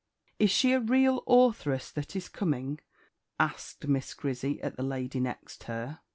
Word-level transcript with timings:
"Is 0.39 0.49
she 0.49 0.73
a 0.73 0.79
real 0.79 1.19
authoress 1.27 1.91
that 1.91 2.15
is 2.15 2.27
coming?" 2.27 2.79
asked 3.39 3.87
Miss 3.87 4.15
Grizzy 4.15 4.59
at 4.63 4.75
the 4.75 4.81
lady 4.81 5.19
next 5.19 5.65
her. 5.65 5.99